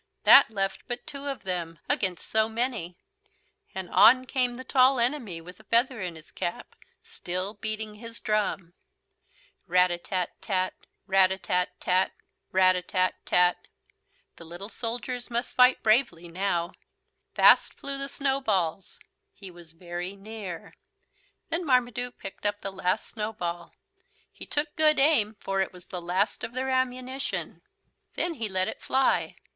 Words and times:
That 0.23 0.49
left 0.49 0.81
but 0.87 1.05
two 1.05 1.27
of 1.27 1.43
them 1.43 1.77
against 1.87 2.25
so 2.27 2.49
many 2.49 2.97
and 3.75 3.87
on 3.91 4.25
came 4.25 4.55
the 4.57 4.63
Tall 4.63 4.99
Enemy 4.99 5.41
with 5.41 5.57
the 5.57 5.63
feather 5.65 6.01
in 6.01 6.15
his 6.15 6.31
cap, 6.31 6.73
still 7.03 7.53
beating 7.53 7.93
his 7.93 8.19
drum. 8.19 8.73
Rat 9.67 9.91
a 9.91 9.99
tat 9.99 10.31
tat. 10.41 10.73
Rat 11.05 11.31
a 11.31 11.37
tat 11.37 11.79
tat. 11.79 12.13
Rat 12.51 12.75
a 12.75 12.81
tat 12.81 13.13
tat. 13.27 13.67
The 14.37 14.43
little 14.43 14.69
soldiers 14.69 15.29
must 15.29 15.53
fight 15.53 15.83
bravely 15.83 16.27
now. 16.29 16.71
Fast 17.35 17.75
flew 17.75 17.99
the 17.99 18.09
snowballs. 18.09 18.99
He 19.35 19.51
was 19.51 19.73
very 19.73 20.15
near. 20.15 20.73
Then 21.49 21.63
Marmaduke 21.63 22.17
picked 22.17 22.47
up 22.47 22.61
the 22.61 22.71
last 22.71 23.07
snowball. 23.07 23.73
He 24.31 24.47
took 24.47 24.75
good 24.75 24.97
aim 24.97 25.35
for 25.39 25.61
it 25.61 25.71
was 25.71 25.85
the 25.85 26.01
last 26.01 26.43
of 26.43 26.53
their 26.53 26.69
ammunition. 26.71 27.61
Then 28.15 28.33
he 28.33 28.49
let 28.49 28.67
it 28.67 28.81
fly. 28.81 29.35